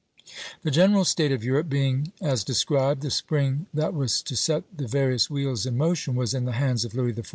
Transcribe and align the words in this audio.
The 0.63 0.71
general 0.71 1.05
state 1.05 1.31
of 1.31 1.43
Europe 1.43 1.69
being 1.69 2.11
as 2.21 2.43
described, 2.43 3.03
the 3.03 3.11
spring 3.11 3.67
that 3.71 3.93
was 3.93 4.23
to 4.23 4.35
set 4.35 4.63
the 4.75 4.87
various 4.87 5.29
wheels 5.29 5.67
in 5.67 5.77
motion 5.77 6.15
was 6.15 6.33
in 6.33 6.45
the 6.45 6.53
hands 6.53 6.83
of 6.83 6.95
Louis 6.95 7.13
XIV. 7.13 7.27